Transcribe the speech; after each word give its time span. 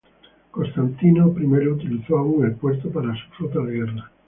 Constantino 0.49 1.25
I 1.37 1.67
utilizó 1.67 2.17
aún 2.17 2.43
el 2.43 2.55
puerto 2.55 2.89
para 2.89 3.13
su 3.13 3.29
flota 3.35 3.59
de 3.59 3.71
guerra. 3.81 4.11